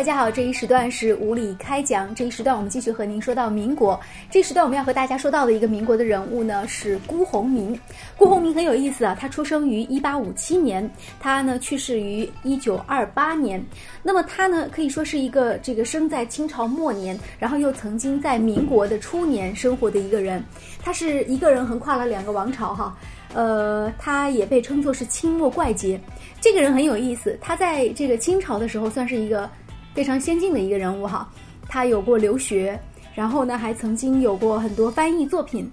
[0.00, 2.14] 大家好，这一时段是无理开讲。
[2.14, 4.00] 这一时段我们继续和您说到民国。
[4.30, 7.78] 这一时段我们要和大家说到的一个民国的人物呢是辜鸿铭。
[8.16, 10.90] 辜鸿铭很有意思啊，他出生于一八五七年，
[11.20, 13.62] 他呢去世于一九二八年。
[14.02, 20.42] 那么他呢可以说是一个这个生在清朝末年，然后又曾经在民国的初年生活的一个人。
[20.82, 22.96] 他是一个人横跨了两个王朝哈。
[23.34, 26.00] 呃，他也被称作是清末怪杰。
[26.40, 29.48] 这个人很有意思，他在这个清朝的时候算是一个
[29.94, 31.28] 非常先进的一个人物哈。
[31.68, 32.78] 他有过留学，
[33.14, 35.70] 然后呢还曾经有过很多翻译作品。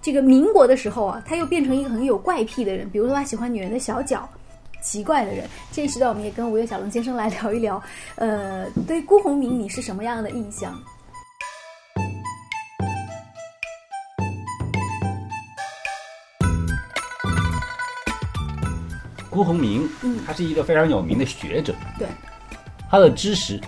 [0.00, 4.28] 这个民国的时候啊，他又变成一个很有怪癖的人，比如说他喜欢女人的小脚，
[4.80, 5.48] 奇怪的人。
[5.72, 7.82] 这一时段我们也跟吴越小龙先生来聊一聊，
[8.14, 10.80] 呃，对辜鸿铭你是什么样的印象？
[19.28, 22.06] 辜鸿铭，嗯他是一个非常有名的学者，对，
[22.90, 23.60] 他的知识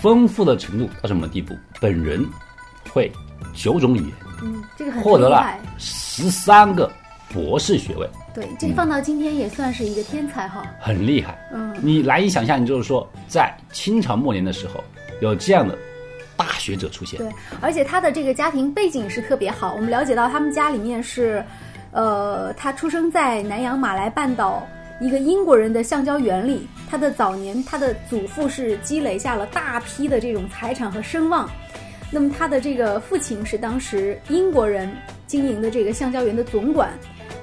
[0.00, 1.56] 丰富的程度到什么地步？
[1.80, 2.24] 本人
[2.92, 3.10] 会
[3.54, 5.60] 九种语言，嗯，这个很获得了厉害。
[5.78, 6.90] 十三个
[7.32, 10.62] 博士学位，对，这个放到今天也算是一个天才哈。
[10.80, 11.38] 很厉害。
[11.52, 14.82] 嗯，你难以想象，就是说在清朝末年的时候，
[15.20, 15.76] 有这样的
[16.36, 17.18] 大学者出现。
[17.18, 17.30] 对，
[17.60, 19.74] 而且他的这个家庭背景是特别好。
[19.74, 21.44] 我们了解到他们家里面是，
[21.92, 24.66] 呃，他出生在南洋马来半岛
[25.00, 26.66] 一个英国人的橡胶园里。
[26.88, 31.50] 他的早年，他的祖父是积累下了大批的这种财产和声望。
[32.12, 34.88] 那么他的这个父亲是当时英国人
[35.26, 36.92] 经营的这个橡胶园的总管，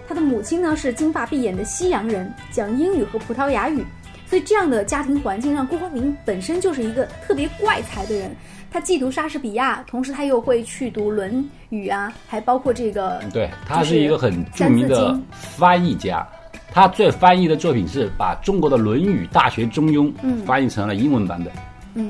[0.08, 3.84] 他的母亲呢是金发碧眼的西洋人，讲英语和葡萄牙语。
[4.26, 8.34] 所以这样的家庭环境让辜鸿铭本身就是一个特别怪才的人。
[8.72, 16.26] 他既读莎士比亚，同时他又会去读《论语》啊，还包括这个对，他是一个很著名的翻译家。
[16.72, 21.54] 他最翻译的作品是把中国的《论语》《大学》《中庸》嗯翻译成了英文版本。
[21.96, 22.10] 嗯，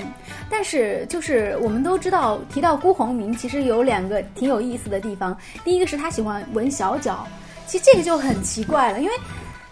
[0.50, 5.36] 但是就是我们都知道，提到辜鸿铭，其实有两个挺有意思的地方。
[5.66, 7.28] 第一个是他喜欢闻小脚，
[7.68, 9.14] 其实这个就很奇怪了，因为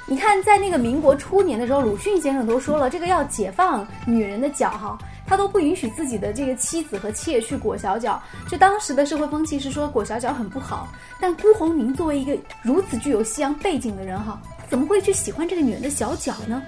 [0.05, 8.21] 你看，在那个民国初年的时候，鲁迅先生都说了，这个要解放女人的脚哈，他都不允许自己的这个妻子和妾去裹小脚。
[8.49, 10.89] 就当时的社会风气是说裹小脚很不好，
[11.21, 16.63] 但辜鸿铭作为一个如此具有西洋背景的人哈，他怎么会去喜欢这个女人的小脚呢？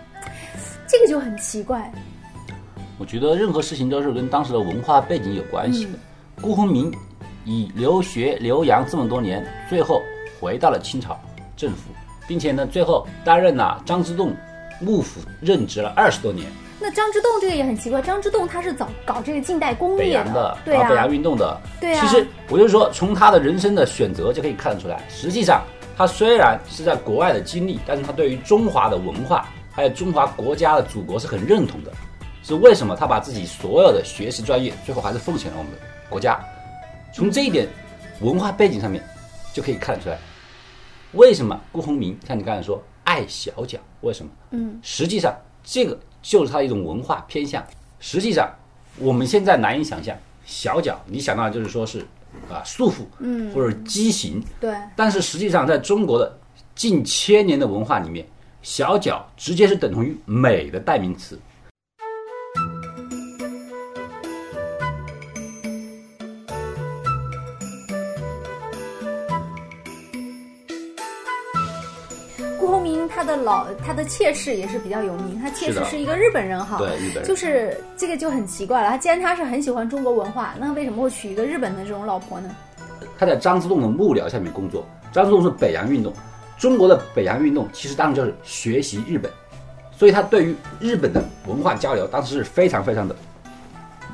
[0.85, 1.89] 这个就很奇怪。
[2.97, 5.91] 我觉得任何事情都是跟当时的文化背景有关系的。
[5.91, 5.99] 嗯
[6.41, 6.91] 辜鸿铭
[7.45, 10.01] 以留学留洋这么多年，最后
[10.41, 11.17] 回到了清朝
[11.55, 11.91] 政府，
[12.27, 14.35] 并且呢，最后担任了张之洞
[14.81, 16.45] 幕府任职了二十多年，
[16.81, 21.57] 那张之洞这个也很奇怪，张之洞他是早搞这个近代工业的，对然后北洋啊，运动的。
[21.79, 25.61] 对啊其实我就说，从他的人生的选择就可以看得出来，实际上
[25.95, 31.91] 他虽然是在国外的经历，但是他对于中华的文化还有中华国家的祖国是很认同的。
[32.45, 35.77] 是为什么他把自己所有的学识专业最后还是奉献了我们的
[36.09, 36.37] 国家？
[37.13, 37.65] 从这一点
[38.19, 39.01] 文化背景上面
[39.53, 40.17] 就可以看得出来，
[41.13, 43.79] 为什么辜鸿铭像你刚才说爱小脚？
[44.01, 44.31] 为什么？
[44.51, 45.33] 嗯，实际上
[45.63, 47.63] 这个就是他的一种文化偏向。
[48.01, 48.53] 实际上
[48.97, 52.05] 我们现在难以想象，小脚你想到的就是说是
[52.49, 53.51] 啊束缚，嗯。
[53.53, 56.37] 或者畸形，对，但是实际上在中国的
[56.75, 58.25] 近千年的文化里面，
[58.61, 61.39] 小脚直接是等同于美的代名词。
[73.43, 78.89] 老他的妾室也是比较有名，他妾室是一个日本人哈，对日本人就是这个就很奇怪了。
[78.89, 82.49] 他既然他是很喜欢中国文化，那为什么会娶一个日本的这种老婆呢？
[83.19, 84.85] 他在张之洞的幕僚下面工作。
[85.11, 86.11] 张之洞是北洋运动，
[86.57, 89.31] 中国的北洋运动其实当时就是学习日本，
[89.95, 93.15] 所以他对于日本的文化交流当时是非常非常的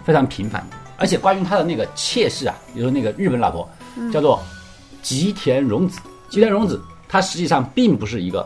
[0.03, 0.75] 非常频繁的。
[0.97, 3.69] 而且关于他的那个妾室啊，也就是那个日本老婆，
[4.11, 4.41] 叫做
[5.01, 6.01] 吉田荣子。
[6.29, 8.45] 吉田荣子她实际上并不是一个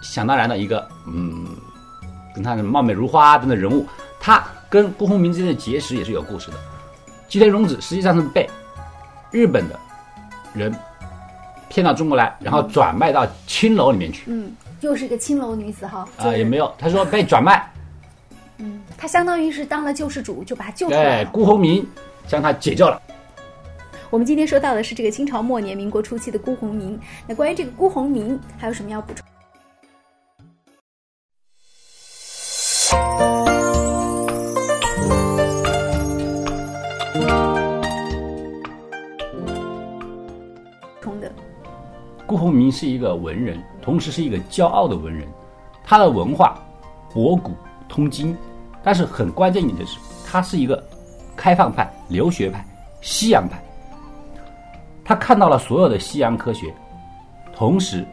[0.00, 1.46] 想当然的一个嗯，
[2.34, 3.86] 跟他的貌美如花等等人物，
[4.18, 6.56] 他跟辜鸿铭之间的结识也是有故事的。
[7.28, 8.48] 吉田荣子实际上是被
[9.30, 9.78] 日本的
[10.52, 10.74] 人
[11.68, 14.24] 骗到中国来，然后转卖到青楼里面去。
[14.26, 17.70] 嗯，又是一个青楼女子哈，啊、也没有，他说被转卖，
[18.58, 21.24] 嗯，她相当于是当了救世主，就把他救出来。
[21.26, 21.86] 辜鸿铭
[22.26, 23.00] 将他解救了。
[24.10, 26.98] 我们今天说到的是这个清朝末年、民国初期的辜鸿铭。
[27.28, 29.14] 那关于这个辜鸿铭，还有什么要补？
[29.14, 29.24] 充
[42.40, 45.28] 鸿明是一个文人，同时是一个骄傲的文人。
[45.84, 46.58] 他的文化
[47.12, 47.52] 博古
[47.86, 48.34] 通今，
[48.82, 50.82] 但是很关键一点就是，他是一个
[51.36, 52.64] 开放派、留学派、
[53.02, 53.62] 西洋派。
[55.04, 56.72] 他看到了所有的西洋科学，
[57.54, 58.06] 同时，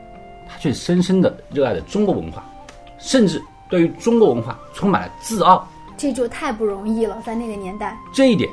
[0.50, 2.44] 他却深深的热爱着中国文化，
[2.98, 5.66] 甚至对于中国文化充满了自傲。
[5.96, 7.98] 这就太不容易了，在那个年代。
[8.12, 8.50] 这一点，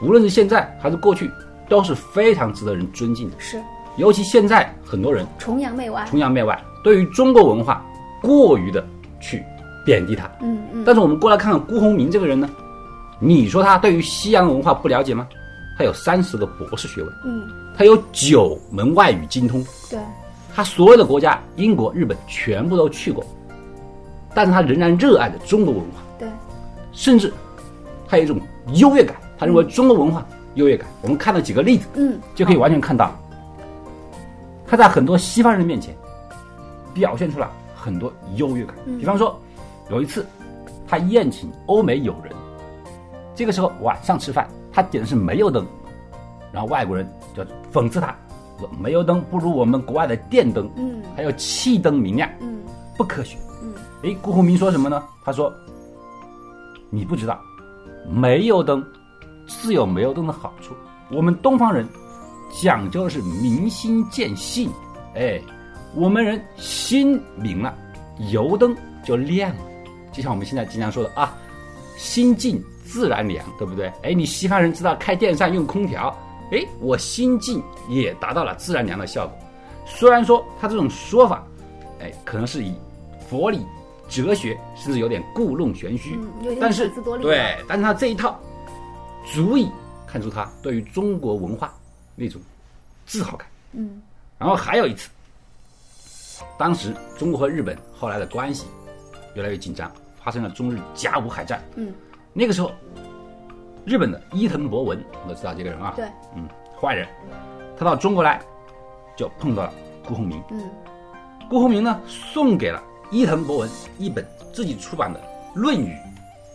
[0.00, 1.30] 无论是现在还是过去，
[1.68, 3.36] 都是非常值得人尊敬的。
[3.38, 3.62] 是，
[3.98, 6.06] 尤其现在很多人崇洋媚外。
[6.08, 7.84] 崇洋媚外，对于中国文化
[8.22, 8.82] 过于的
[9.20, 9.42] 去
[9.84, 10.30] 贬低它。
[10.40, 10.82] 嗯嗯。
[10.86, 12.48] 但是我们过来看看辜鸿铭这个人呢，
[13.20, 15.28] 你说他对于西洋文化不了解吗？
[15.76, 19.96] 他有三十个博士学位，嗯，他有九门外语精通，对，
[20.52, 23.24] 他所有的国家，英国、日本全部都去过，
[24.34, 26.28] 但是他仍然热爱着中国文化，对，
[26.90, 27.32] 甚至
[28.08, 28.40] 他有一种
[28.74, 30.88] 优越感，他认为中国文化优越感。
[31.00, 33.16] 我们看了几个例子，嗯，就可以完全看到，
[34.68, 35.96] 他在很多西方人面前
[36.94, 38.76] 表现出了很多优越感。
[38.98, 39.40] 比方说，
[39.90, 40.24] 有一次
[40.86, 42.32] 他宴请欧美友人，
[43.34, 44.48] 这个时候晚上吃饭。
[44.70, 45.66] 他点的是煤油灯，
[46.52, 47.42] 然后外国人就
[47.72, 48.14] 讽刺他，
[48.60, 52.60] 说煤油灯不如我们国外的电灯，嗯，还有气灯明亮，嗯，
[52.96, 53.74] 不科学，嗯，
[54.04, 55.02] 哎，辜鸿铭说什么呢？
[55.24, 55.52] 他说，
[56.90, 57.40] 你不知道，
[58.08, 58.84] 煤油灯
[59.48, 60.74] 是有煤油灯的好处，
[61.10, 61.88] 我们东方人
[62.50, 64.70] 讲究的是明心见性，
[65.14, 65.40] 哎，
[65.94, 67.76] 我们人心明了，
[68.30, 69.62] 油灯就亮了，
[70.12, 71.36] 就像我们现在经常说的啊，
[71.96, 72.62] 心静。
[72.90, 73.92] 自然凉，对不对？
[74.02, 76.08] 哎，你西方人知道开电扇用空调，
[76.50, 79.38] 哎，我心静也达到了自然凉的效果。
[79.84, 81.46] 虽然说他这种说法，
[82.00, 82.72] 哎，可能是以
[83.28, 83.60] 佛理、
[84.08, 86.18] 哲学，甚至有点故弄玄虚，
[86.58, 86.88] 但是
[87.20, 88.40] 对，但是他这一套
[89.30, 89.70] 足以
[90.06, 91.74] 看出他对于中国文化
[92.18, 92.40] 那种
[93.06, 93.48] 自豪感。
[93.72, 94.02] 嗯，
[94.38, 95.08] 然后还有一次，
[96.58, 98.66] 当时中国和日本后来的关系
[99.34, 99.90] 越来越紧张，
[100.22, 101.62] 发生了中日甲午海战。
[101.76, 101.94] 嗯。
[102.32, 102.70] 那个时候，
[103.84, 106.06] 日本的伊藤博文，我知道这个人啊，对，
[106.36, 106.48] 嗯，
[106.80, 107.08] 坏人，
[107.76, 108.40] 他到中国来，
[109.16, 109.72] 就碰到了
[110.06, 110.70] 辜鸿铭，嗯，
[111.48, 115.20] 辜鸿铭呢送给了伊藤博文一本自己出版的
[115.54, 115.92] 《论语》，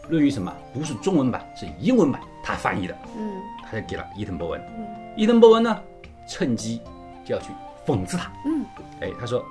[0.09, 0.53] 《论语》什么？
[0.73, 3.41] 不是中文版，是英文版，他翻译的，嗯，
[3.73, 4.87] 他就给了伊藤博文，嗯，
[5.17, 5.81] 伊藤博文呢
[6.27, 6.79] 趁机
[7.25, 7.51] 就要去
[7.85, 8.63] 讽刺他，嗯，
[9.01, 9.43] 哎，他说，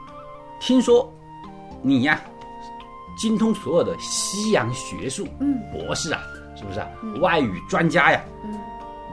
[0.61, 1.13] 听说
[1.83, 2.21] 你呀。
[3.15, 6.23] 精通所有的西洋学术，嗯，博士啊，
[6.57, 6.89] 是不是啊？
[7.21, 8.59] 外语专家呀，嗯，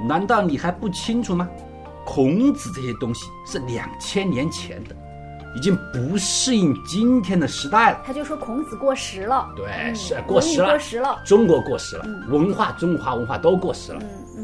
[0.08, 1.50] 难道你还不清楚吗？
[2.06, 4.96] 孔子这些东西是两千年前的，
[5.56, 8.02] 已经不适应今天的时代了。
[8.06, 14.02] 他就说孔子过时了，对，是过时了，过时了，中国过时了，文化中华文化都过时了。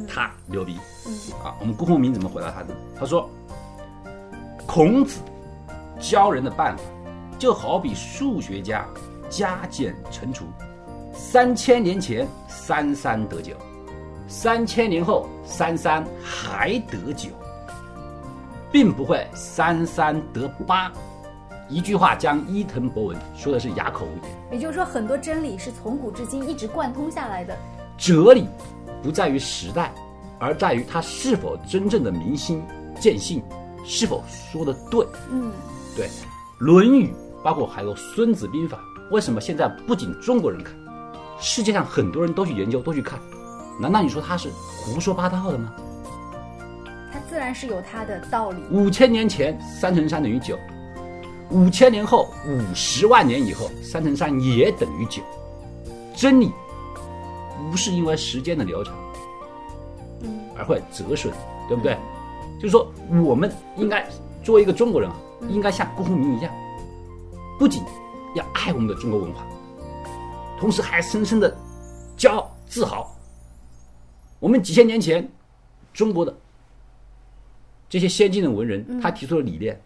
[0.08, 1.14] 他牛逼，嗯
[1.44, 2.76] 啊，我们辜鸿铭怎么回答他的？
[3.00, 3.30] 他说，
[4.66, 5.22] 孔子
[6.00, 6.84] 教人的办法，
[7.40, 8.86] 就好比数学家。
[9.28, 10.46] 加减乘除，
[11.12, 13.56] 三千年前三三得九，
[14.28, 17.30] 三千年后三三还得九，
[18.76, 20.92] 并不会三三得八。
[21.70, 24.36] 一句话将伊藤博文说的是哑口无言。
[24.52, 27.58] 也就是说，很多真理是从古至今一直贯通下来的。
[27.98, 28.50] 哲理
[29.02, 29.96] 不在于时代，
[30.40, 32.62] 而在于他是否真正的明心
[33.00, 33.42] 见性，
[33.86, 35.08] 是否说的对。
[35.32, 35.54] 嗯，
[35.96, 36.08] 对，
[36.60, 38.78] 《论语》包括还有《孙子兵法》。
[39.10, 40.76] 为什么现在不仅中国人看，
[41.40, 43.18] 世界上很多人都去研究、都去看？
[43.80, 44.50] 难道你说他是
[44.84, 45.74] 胡说八道的吗？
[47.36, 48.64] 他自然是有它的道理。
[48.72, 50.58] 五千年前三乘三等于九，
[51.50, 55.22] 五千年后五十万年以后三乘三也等于九。
[56.16, 56.50] 真理
[57.70, 58.96] 不是因为时间的流长，
[60.22, 61.34] 嗯，而会折损，
[61.68, 61.98] 对不对？
[62.56, 62.90] 就是说，
[63.26, 64.08] 我们应该
[64.42, 65.18] 作为一个中国人啊，
[65.50, 66.54] 应该像辜鸿铭一样，
[67.60, 67.84] 不仅。
[68.36, 69.46] 要爱我们的中国文化，
[70.60, 71.56] 同时还深深的
[72.18, 73.16] 骄傲自豪。
[74.40, 75.26] 我们几千年前
[75.94, 76.38] 中国的
[77.90, 79.80] 这些先进的文人，他提出的理念，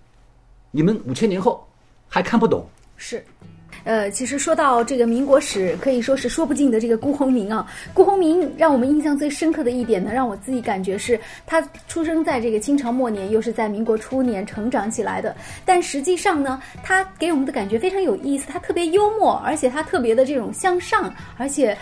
[0.72, 1.66] 你们五千年后
[2.08, 2.66] 还看不懂？
[2.98, 3.24] 是。
[3.86, 7.66] 呃，其实说到这个民国史，可以说是说不尽的这个辜鸿铭啊。
[7.94, 15.36] 辜鸿铭让我们印象最深刻的一点呢，让我自己感觉是他出生在这个清朝末年，又是在民国初年成长起来的。
[15.64, 21.78] 但实际上呢，他给我们的感觉非常有意思，他特别幽默，而且他特别的这种向上，而且。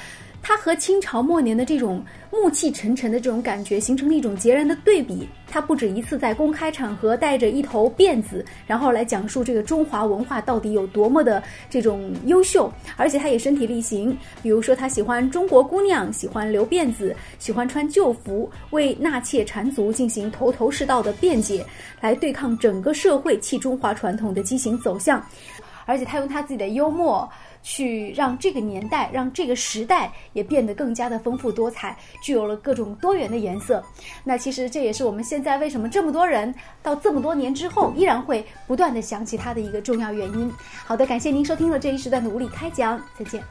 [0.47, 2.01] 他和清朝末年的这种
[2.31, 5.27] 暮气沉沉的这种感觉形成了一种截然的对比。
[5.45, 14.17] 他不止一次在公开场合带着一头辫子，然后来讲述这个中华文化到底有多么的这种优秀，而且他也身体力行。
[14.41, 21.65] 比如说，他喜欢中国姑娘，喜欢留辫子，喜欢穿旧服，为纳妾缠足进行头头是道的辩解，
[21.99, 25.21] 来对抗整个社会弃中华传统的畸形走向。
[25.85, 27.29] 而且他用他自己的幽默。
[27.69, 33.83] 去让这个年代、让这个时代也变得更加的丰富多彩，具有了各种多元的颜色。
[34.23, 40.49] 那其实这也是我们现在为什么这么多人到这么多年之后依然会不断的想起它的一个重要原因。
[40.85, 43.43] 好的，感谢您收听了这一时段的无理开讲，再见。